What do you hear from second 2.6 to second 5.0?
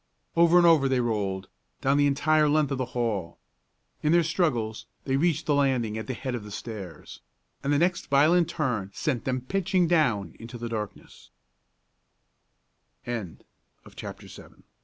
of the hall. In their struggles